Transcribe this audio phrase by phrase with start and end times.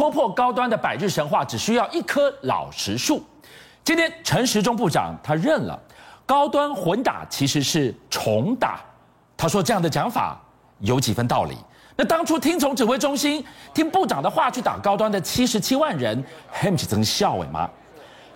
[0.00, 3.22] 戳破高端的百日神话，只需要一棵老实树。
[3.84, 5.78] 今天陈时中部长他认了，
[6.24, 8.80] 高端混打其实是重打。
[9.36, 10.40] 他说这样的讲法
[10.78, 11.54] 有几分道理。
[11.96, 13.44] 那当初听从指挥中心、
[13.74, 17.68] 听部长的话去打高端的七十七万人，还不是真笑诶吗？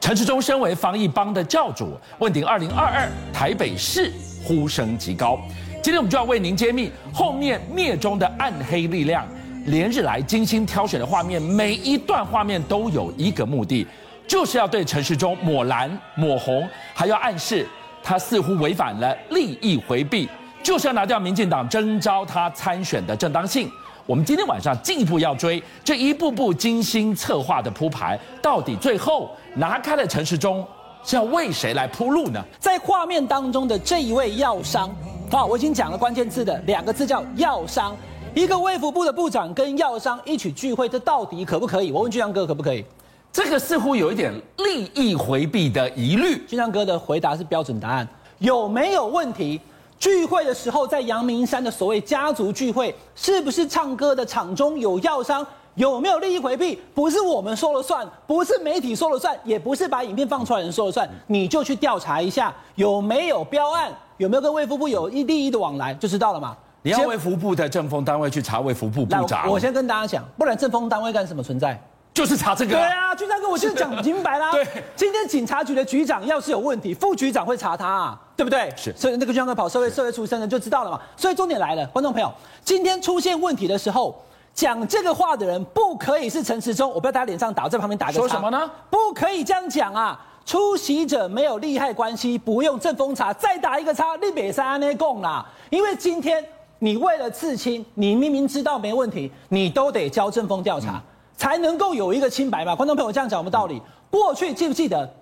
[0.03, 4.13] 陈时中身为防疫帮的教主，问鼎二零二二台北市，
[4.45, 5.39] 呼声极高。
[5.83, 9.27] 今天我们就要为您揭秘后面灭中的暗黑力量。
[9.67, 13.87] 连日来精心挑选的画面，每一段画面都有一个目的，
[14.27, 17.67] 就是要对陈时中抹蓝抹红，还要暗示
[18.03, 20.29] 他似乎违反了利益回避，
[20.63, 23.71] 就是要拿掉民进党征召他参选的正当性。
[24.07, 30.63] 我们今天晚上进一步要追这一步步精心策划的铺排，到底最后拿开了陈时中
[31.03, 32.45] 是要为谁来铺路呢？
[32.59, 34.95] 在画面当中的这一位药商，
[35.31, 37.97] 好，我已经讲了关键字的两个字叫药商，
[38.35, 41.93] 一个卫福部的部长跟药商一起聚会，这到底可不可以？
[41.93, 42.85] 我问俊相哥可不可以？
[43.33, 46.45] 这个似乎有一点利益回避的疑虑。
[46.45, 48.09] 俊相哥的回答是标准答案，
[48.41, 49.61] 有没有问题？
[50.01, 55.47] 聚会的时候，在阳明山的所谓家族聚会，是不是唱歌的场中有药商？
[55.77, 56.77] 有没有利益回避？
[56.93, 61.09] 不是我们说了算，不是媒体说了算，也不是把影片放出来的人说了算。
[61.29, 66.57] 你就去调查一下，有没有标案，有没有跟卫福部有一利益的往来，就知道了嘛。
[66.85, 69.49] 你要卫福部的政风单位去查卫福部部长。
[69.51, 71.81] 我先跟大家讲，不然政风单位干什么存在？
[72.13, 72.73] 就是查这个。
[72.73, 74.53] 对啊，局长哥，我就讲明白啦。
[74.53, 78.71] 对，今天警察局的局长要是有问题，副局长会查他啊，对不对？
[78.77, 78.95] 是。
[78.95, 81.01] 所以那个局长哥跑社会社会出身的就知道了嘛。
[81.17, 82.31] 所以重点来了，观众朋友，
[82.63, 84.15] 今天出现问题的时候，
[84.53, 88.19] 讲这个话的人不可以是陈时中，我不要在他脸上打，在旁边打个叉。
[88.19, 88.71] 说什么呢？
[88.91, 90.21] 不可以这样讲啊！
[90.45, 95.43] 出席者没有利害关系，不用正风查，再打一个叉，你别三那共啦。
[95.71, 96.45] 因为今天
[96.85, 100.93] 你为了刺青，你明明知道没问题，你都得交政风调查。
[100.97, 101.03] 嗯
[101.37, 102.77] 才能够有一个清白嘛？
[102.77, 103.83] 观众朋友这样讲有没有道理？
[104.09, 105.13] 过去记不记得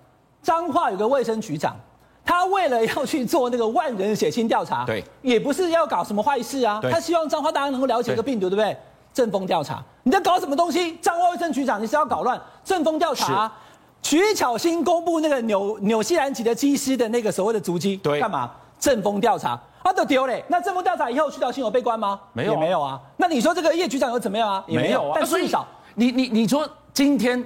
[0.43, 1.75] 彰化有个卫生局长，
[2.23, 8.77] 他为了要去做那个万人血清调查，对，也不是要搞什么坏事啊，他希望彰化大家能够了解这个病毒，对，对不对？
[9.11, 10.95] 政风调查，你在搞什么东西？
[10.97, 13.51] 彰化卫生局长你是要搞乱政风调查？
[14.03, 18.51] 徐巧芯公布那个纽纽西兰籍的机师的那个所谓的足迹，对，干嘛？
[18.79, 20.43] 政风调查，啊都丢嘞。
[20.47, 22.19] 那政府调查以后，徐小新有被关吗？
[22.33, 22.99] 没有，也没有啊。
[23.17, 24.63] 那你说这个叶局长有怎么样啊？
[24.67, 25.11] 也没有啊。
[25.15, 25.65] 但至少。
[25.95, 27.45] 你你你说今天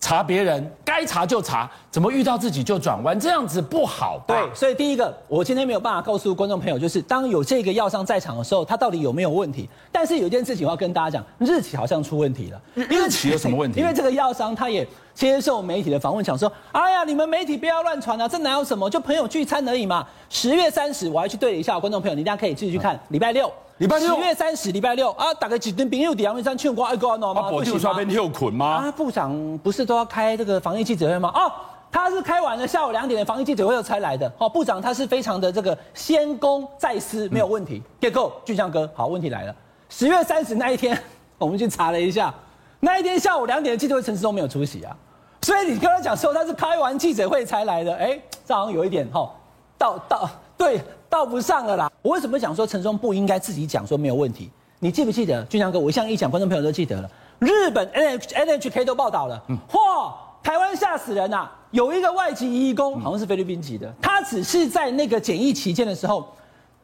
[0.00, 3.20] 查别人该查就查，怎么遇到自己就转弯？
[3.20, 4.34] 这样子不好吧？
[4.34, 9.68] 对，所以第一个，我今天没有办法告诉观众朋友，就是当有这个药商在场的时候，他到底有没有问题？
[9.92, 12.60] 但是有一件事情我要跟大家讲，日期好像出问题了。
[12.74, 13.78] 日期有什么问题？
[13.80, 18.88] 因为这个药商他也接受媒体的访问，讲说：“哎呀，你们媒体不要乱传啊，这哪有什么？
[18.88, 23.52] 就朋友聚餐而已嘛。”十月三十，我还去对了一下，观众朋友，你大家可以自己去看，礼拜六。
[23.80, 27.50] 礼拜六，十月三十，礼拜六啊，大概几顿朋友在阳明山唱歌爱歌喏吗？
[27.50, 28.04] 不行吗？
[28.04, 28.66] 跳捆吗？
[28.66, 31.32] 啊，部长不是都要开这个防疫记者会吗？
[31.34, 31.50] 哦，
[31.90, 34.30] 他是开完了下午两点的防疫记者会才来的。
[34.36, 37.82] 哦，部长他是非常的这个先公再私，没有问题。
[37.98, 39.56] 结构，俊相哥，好，问题来了。
[39.88, 41.02] 十月三十那一天，
[41.38, 42.34] 我们去查了一下，
[42.80, 44.94] 那一天下午两点的记者会，陈时中没有出席啊。
[45.40, 49.34] 所以你刚才讲说他是开完记者会才来的，哎，这好像有一点哈，
[49.78, 50.82] 到到对。
[51.10, 51.92] 倒不上了啦！
[52.02, 54.48] 我为什么讲说陈松不应该自己讲说没有问题？
[54.78, 55.78] 你记不记得俊强哥？
[55.78, 57.10] 我一向一讲，观众朋友都记得了。
[57.40, 61.52] 日本 N H N H K 都报道了，嚯，台湾吓死人呐、啊！
[61.72, 66.32] 有一个外籍义工，好像是菲律宾籍的，他只是在那个检疫期间的时候，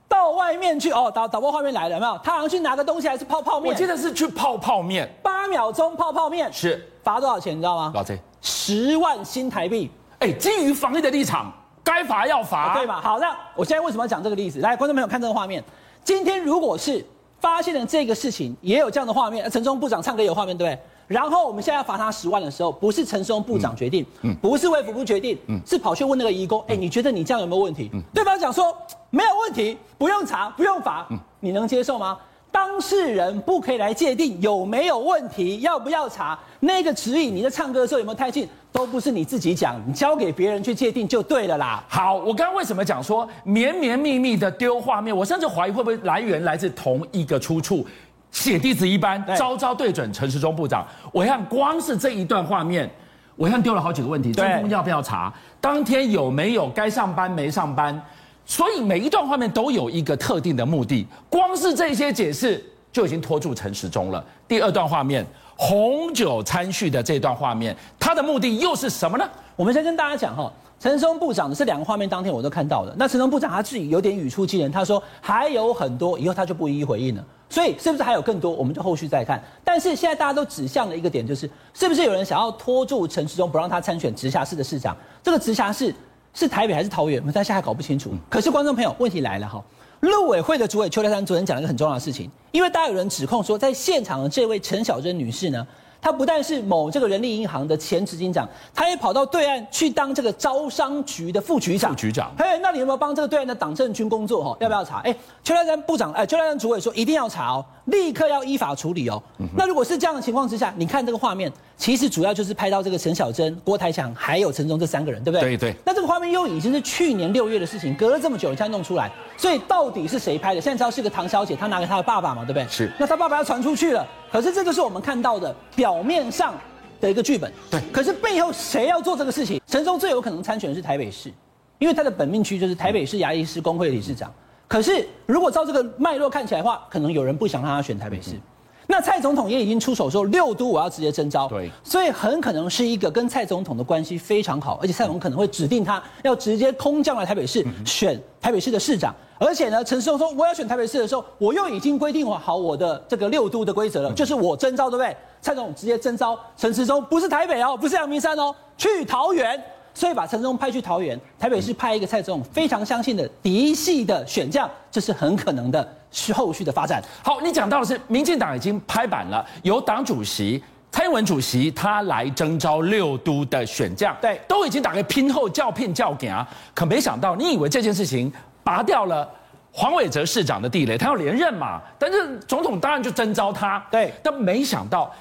[0.09, 2.19] 到外面去哦，导导播画面来了，有没有？
[2.25, 3.73] 他好像去拿个东西，还是泡泡面？
[3.73, 7.57] 我记得是去泡泡面，八秒钟泡泡面，是罚多少钱？
[7.57, 7.93] 你知道吗？
[7.95, 9.91] 老贼，十万新台币。
[10.19, 11.53] 哎，基于防疫的立场。
[11.87, 13.01] 该罚要罚，对吧？
[13.01, 14.59] 好，那我现在为什么要讲这个例子？
[14.59, 15.63] 来，观众朋友看这个画面。
[16.03, 17.05] 今天如果是
[17.41, 20.83] 发现了这个事情，也有这样的画面，陈松部长唱歌有画面，对不对？
[21.07, 27.89] 然后我们现在要罚他十万的时候，不是陈松部长决定，嗯，不是卫福部决定，嗯，是跑去问那个义工，哎，你觉得你这样有没有问题？
[27.95, 28.77] 嗯，对方讲说
[29.11, 32.19] 没有问题，不用查，不用罚，嗯，你能接受吗？
[32.51, 37.37] 当事人不可以来界定有没有问题，要不要查那个指引？
[37.37, 38.49] 你在唱歌的时候有没有太近？
[38.77, 41.83] 都不是你自己讲，你交给别人去界定就对了啦。
[41.89, 45.17] 好，我刚刚为什么讲说绵绵密密的丢画面？
[45.17, 47.87] 我甚至怀疑会不会来源来自同一个出处，
[48.31, 50.87] 写地址一般，招招对准陈时中部长。
[51.11, 52.91] 我看光是这一段画面，
[53.35, 55.33] 我看丢了好几个问题：政风要不要查？
[55.59, 57.99] 当天有没有该上班没上班？
[58.45, 62.63] 所以每一段画面都有一个特定的目的，光是这些解释
[62.93, 64.23] 就已经拖住陈时中了。
[64.47, 65.27] 第二段画面，
[65.57, 69.29] 红酒餐叙的这段画面，它的目的又是什么呢？
[69.57, 72.95] 我们先跟大家讲哈，陈松部长的这两个画面，当天我都看到了。
[72.99, 77.25] 那陈松部长他自己有点语出惊人，他说还有很多，以后他就不一一回应了。
[77.49, 79.43] 所以是不是还有更多，我们就后续再看。
[79.65, 84.95] 但是现在大家都指向了一个点，就是是不是有人想要拖住陈时中，不让他参选直辖市的市长？
[85.23, 85.95] 这个直辖市
[86.37, 87.19] 是台北还是桃园？
[87.21, 88.11] 我们现在还搞不清楚。
[88.29, 89.65] 可是观众朋友，问题来了哈，
[90.01, 95.67] 陆委会的主委邱泰山昨天讲了一个很重要的事情，因为大家有人指控说，在现场的这位陈小珍女士呢。
[95.99, 101.91] 她不但是某这个人力银行的前执行长，她也跑到对岸去当这个招商局的副局长。
[101.91, 104.45] 副局长，嘿，那你有没有帮这个对岸的党政军工作？
[104.45, 104.99] 哈，要不要查？
[104.99, 105.13] 哎，
[105.43, 109.21] 邱泰山部长，哎，邱泰山主委说一定要查哦，立刻要依法处理哦。
[109.39, 115.57] 嗯、那如果是这样的情况之下，你看这个画面，其实主要就是拍到这个陈小珍、郭台强还有陈时中这三个人，对不对？
[115.57, 115.77] 对对。
[115.85, 120.61] 那这个画面又已经是去年六月的事情，隔了这么久，你才弄出来，所以到底是谁拍的？
[120.61, 122.67] 现在知道是个唐小姐，她拿给她的爸爸嘛，对不对？
[122.69, 122.91] 是。
[122.99, 126.55] 那她爸爸要传出去了，可是这就是我们看到的表面上。
[126.99, 127.79] 的一个剧本，对。
[127.93, 129.61] 可是背后谁要做这个事情？
[129.67, 131.31] 陈时中最有可能参选的是台北市，
[131.79, 134.33] 因为他的本命区就是台北市牙医师工会理事长。
[134.67, 138.41] 可是如果照这个脉络看起来的话，可能有人不想让他选台北市。
[138.87, 141.71] 那蔡总统也已经出手说六都我要直接征召，对。
[141.83, 149.15] 所以很可能是一个跟蔡总统的关系非常好，而且蔡总统可能会指定他要直接空降来台北市选台北市的市长。
[149.39, 155.15] 而且呢，陈时中说我要选台北市的时候，我又已经规定好我的这个六都的规则了，就是我征召，对不对？
[155.43, 159.63] 蔡总统直接征召陈时中，不是台北哦，不是阳明山哦，去桃园，
[159.97, 167.03] 所以把陈时中派去桃园，台北市派一个蔡总统非常相信的嫡系的选将，这是很可能的是后续的发展。
[167.25, 170.63] 好，你讲到的是民进党已经拍板了，由党主席
[170.93, 178.31] 蔡英文主席他来征召六都的选将，对，都已经打开拼后叫聘叫给啊，可没想到，你以为这件事情？
[178.63, 179.31] 拔掉了
[179.71, 181.81] 黄伟哲市长的地雷，他要连任嘛？
[182.01, 184.13] 但是总统当然就征召他，对。
[184.25, 185.15] 但没想到，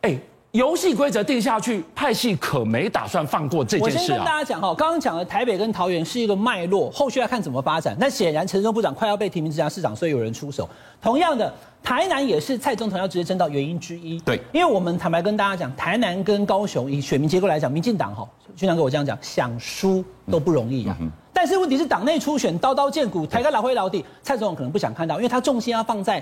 [0.00, 0.18] 哎，
[0.58, 4.00] 游戏规则定下去，派系可没打算放过这件事啊。
[4.02, 7.96] 我先跟大家讲哈，刚刚讲的台北跟桃园是一个脉络，后续要看怎么发展。
[8.00, 10.68] 那显然陈忠部长快要被提名直辖市长，所以有人出手。
[11.00, 14.18] 同样的，台南也是蔡总统要直接争到原因之一。
[14.22, 20.96] 对，因为我们坦白跟大家讲，台南跟高雄以选民结构来讲，民进党哈，俊相哥我这样讲，想输都不容易啊。
[20.98, 26.20] 嗯嗯但是问题是党内初选刀刀见骨，台个老灰老底，蔡总统可能不想看到，因为他重心要放在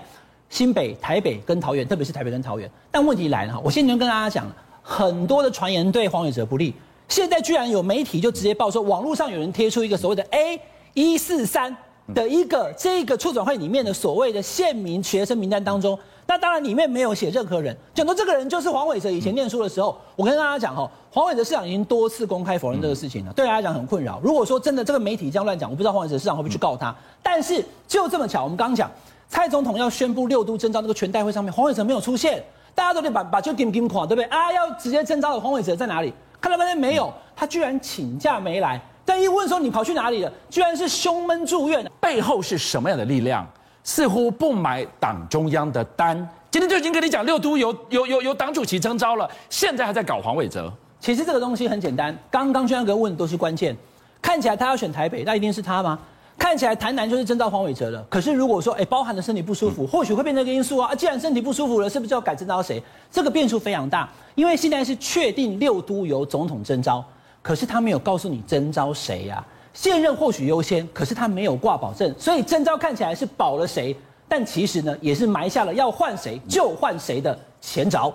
[0.49, 2.71] 新北、台北跟桃园，特别是台北跟桃园。
[2.91, 6.75] 但问题来了哈，我先前跟大家讲了，很多的传言对黄伟哲不利，
[7.09, 10.61] 现在居然有媒体就直接报说，网络上有人贴出一个所谓的 A
[10.95, 11.77] 一四三
[12.15, 15.99] 的一个这个促转会里面的所谓的县民学生名单当中。
[16.29, 19.09] 那当然，里面没有写任何人，讲到这个人就是黄伟哲。
[19.09, 24.19] 以前念书的时候，我跟大家讲哈，黄伟哲市长已经多次公开否认这个事情了，对大家讲很困扰。
[24.25, 26.93] 如果说真的这个媒体这样乱讲，我不知道黄伟哲市长会不会去告他。
[27.23, 28.91] 但是就这么巧，我们刚刚讲
[29.29, 32.43] 蔡总统要宣布六都征召那个全代会上面，黄伟哲没有出现，
[32.75, 34.25] 大家都得把把就点点垮，对不对？
[34.27, 36.13] 啊，要直接征召的黄伟哲在哪里？
[36.41, 38.81] 看了半天没有，他居然请假没来。
[39.05, 40.33] 但一问说你跑去哪里了？
[40.51, 43.47] 居然是胸闷住院，背后是什么样的力量？
[43.83, 46.17] 似乎不买党中央的单，
[46.51, 50.73] 今天就已经跟你讲六都由由由由党主席征召了，现在还在搞黄伟哲。
[50.99, 53.77] 其实这个东西很简单，刚刚俊相哥问的都是关键。
[54.21, 55.97] 看起来他要选台北，那一定是他吗？
[56.39, 58.05] 看起来台南就是征召黄伟哲了。
[58.09, 60.95] 可是如果说，哎，包含了身体不舒服，嗯、或许会变成一个因素啊。
[60.95, 62.83] 既然身体不舒服了，是不是就要改征召谁？
[63.11, 67.05] 这个变数非常大，因为现在是确定六都由总统征召，
[67.43, 69.47] 可是他没有告诉你征召谁呀、啊。
[69.73, 73.95] 现任或许优先，可是他没有挂保证，所以征召看起来是保了谁，
[74.27, 78.13] 但其实呢，也是埋下了要换谁就换谁的前兆。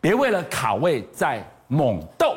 [0.00, 2.32] 别为了卡位在猛斗，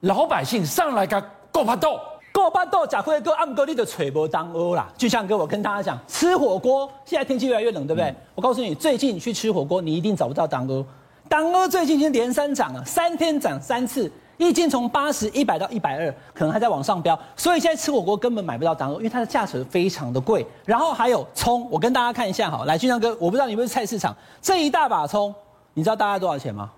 [0.00, 1.98] 老百姓上来个够怕斗，
[2.34, 4.92] 够巴斗，贾辉哥暗哥你的吹波当欧啦。
[4.98, 8.10] 就像哥，我跟大家讲，吃火锅现在天气越来越冷，对不对？
[8.10, 10.84] 嗯、我告诉你，最近你去吃火锅，你一定找不到当欧。
[11.28, 14.10] 当欧最近已经连三涨了，三天涨三次。
[14.36, 20.44] 一斤从八十一百到一百二，可能还在往上飙，所以现在吃火锅根本买不到当欧，因为它的价钱非常的贵。
[20.64, 24.12] 然后还有葱，我跟大家看一下哈，来，俊相哥，我不知道你们是菜市场，
[24.42, 25.32] 这一大把葱，
[25.72, 26.68] 你知道大概多少钱吗？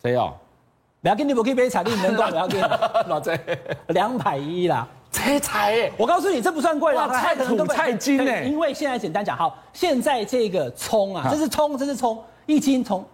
[0.00, 0.32] 谁要？
[1.02, 2.64] 不要给你，我可以杯彩礼，你能够不要给你？
[3.10, 3.36] 老贼，
[3.88, 4.86] 两百一啦，
[5.24, 13.04] 这才，我告诉你，这不算贵了，菜土菜金哎，因为现在简单讲，好，现在这个葱啊，这是葱，这是葱，一斤从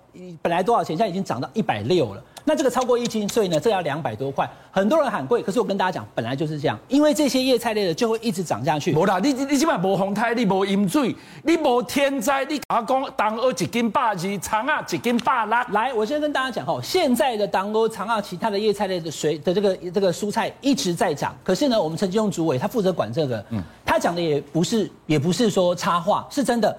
[0.40, 2.22] 本来多少钱，现在已经涨到一百六了。
[2.48, 4.48] 那这个超过一斤，所以呢，这要两百多块。
[4.70, 8.94] 很多人喊贵，可是我跟大家讲，本来就是这样，因为这些叶菜类的就会一直涨下去。
[8.94, 11.12] 无啦，你你你起码无风台，你无淹水，
[11.42, 15.56] 你无天灾，你阿公当鹅一斤百二，长啊一斤百六。
[15.72, 21.36] 来，我先跟大家讲哦，现在的当鹅、长啊，其他的叶菜类的水的这个这个蔬菜一直在涨。
[21.42, 26.78] 可是呢，我们陈吉仲主委他负责管这个，嗯，他讲的也不是也不是说插话，是真的。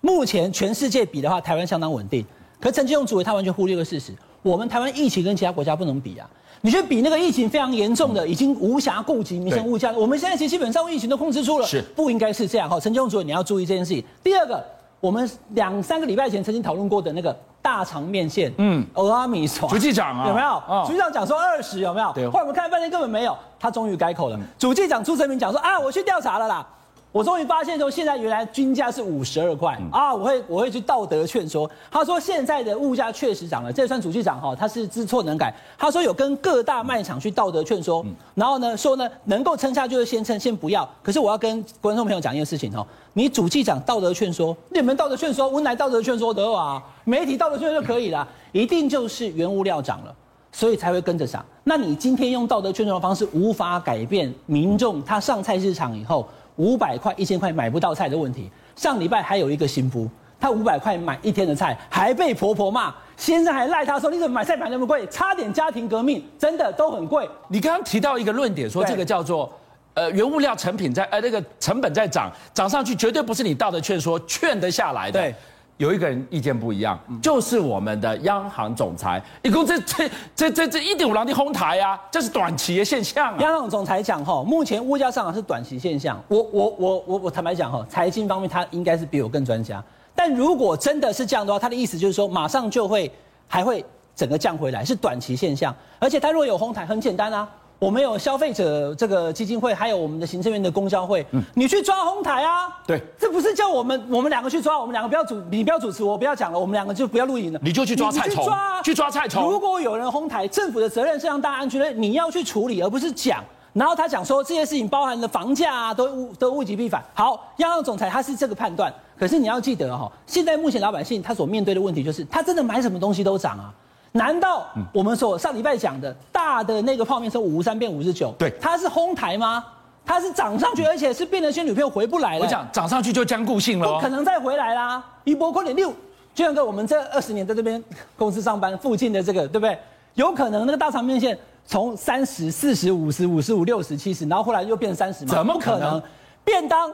[0.00, 2.24] 目前全世界比的话，台湾相当稳定。
[2.60, 4.12] 可陈吉仲主委他完全忽略了事实。
[4.42, 6.28] 我们台湾疫情跟其他国家不能比啊。
[6.60, 9.92] 你去比那个疫情非常严重的，已经无暇顾及民生物价。
[9.92, 12.80] 我们现在其实基本上疫情都控制住了，是不应该是这样哈。
[12.80, 14.02] 陈建主任，你要注意这件事情。
[14.24, 14.64] 第二个，
[14.98, 20.84] 我们两三个礼拜前曾经讨论过的那个大肠面线，嗯，欧阿米索，主计长啊，有没有？
[20.84, 22.10] 主计长讲说二十有没有？
[22.12, 22.28] 对。
[22.28, 24.36] 后来我们看了半天根本没有，他终于改口了。
[24.58, 26.66] 主计长出声明讲说啊，我去调查了啦。
[27.10, 30.14] 我终于发现说，现在原来均价是五十二块啊！
[30.14, 31.68] 我会我会去道德劝说。
[31.90, 35.52] 他说现在的物价确实涨了，这算主计长哈，他是知错能改。
[35.78, 40.86] 他说有跟各大卖场去道德劝说，然后呢说呢能够撑下就是先撑，先不要。
[41.02, 50.14] 可是我要跟观众朋友讲一件事情哦，你主计长道德劝说，你们道德劝说，我来道德劝说得啊，媒体道德劝说就可以了，一定就是原物料涨了，
[50.52, 51.42] 所以才会跟着涨。
[51.64, 56.28] 那你今天用道德劝说的方式，无法改变民众他上菜市场以后。
[56.58, 58.48] 五百块、一千块买不到菜的问题。
[58.76, 65.04] 上礼拜还有一个新妇，她五百块买一天的菜，还被婆婆骂，先生还赖她说：“你怎么买菜买那么贵？
[65.08, 69.52] 差点家庭革命，真的都很贵。”你刚刚提到一个论点，说这个叫做
[69.94, 75.20] 呃原物料成品在呃那个成本在涨，涨上去绝对不是你道德劝说劝得下来的。
[75.20, 75.34] 对。
[75.78, 83.36] 有一个人意见不一样，就是我们的央行总裁，一共这这这这这一点五郎的哄抬啊，这是短期的现象啊。
[83.40, 86.20] 央行总裁讲哈，目前物价上涨是短期现象。
[86.26, 89.82] 我我我我我坦白讲哈，财经方面他应该是比我更专家。
[90.16, 93.08] 但如果真的是这样的话，他的意思就是说，马上就会
[93.46, 93.84] 还会
[94.16, 95.72] 整个降回来，是短期现象。
[96.00, 97.48] 而且他如果有哄抬，很简单啊。
[97.78, 102.68] 我们有消费者这个基金会，还有我们的行政院的公消会，嗯，你去抓哄抬啊？
[102.84, 109.48] 对，这不是叫我们我们两个去抓，我们两个不要主，你不要主持，我不要讲了，我们两个就不要录影了，你就去抓菜虫，去抓，去抓菜虫。
[109.48, 113.44] 如果有人哄抬，政府的责任是让大家安全的，你要去处理，而不是讲。
[113.74, 117.00] 然后他讲说这些事情包含了房价啊，都物都物极必反。
[117.14, 123.72] 好，央行总裁他是这个判断，可是你要记得哈，现在目前老百姓他所面对的问题就是，他真的买什么东西都涨啊。
[124.18, 129.64] 难道我们所上礼拜讲的大的那个泡面从五十三变五十九，对，它是哄抬吗？
[130.04, 132.44] 它是涨上去，而且是变成仙女票回不来了。
[132.44, 135.02] 我讲涨上去就僵固性了，不可能再回来啦。
[135.24, 135.90] 一波快点六，
[136.34, 137.82] 就像跟我们这二十年在这边
[138.16, 139.78] 公司上班附近的这个，对不对？
[140.14, 145.34] 有可能那个大肠面线从三十、四十、五十、五十五、六十、七十，然后后来又变成三十吗？
[145.34, 146.02] 怎么可能？
[146.42, 146.90] 便当、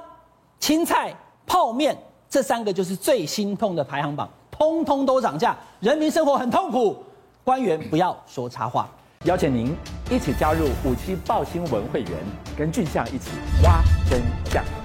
[0.58, 1.14] 青菜、
[1.46, 1.96] 泡面
[2.28, 4.28] 这三个就是最心痛的排行榜。
[4.50, 6.96] 通通都涨价，人民生活很痛苦。
[7.44, 8.88] 官员不要说插话。
[9.24, 9.76] 邀请您
[10.10, 12.10] 一起加入五七报新闻会员，
[12.56, 13.30] 跟俊相一起
[13.62, 14.83] 挖真相。